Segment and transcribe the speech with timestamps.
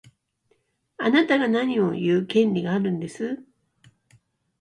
[0.97, 3.43] あなたが何を言う権利があるんです。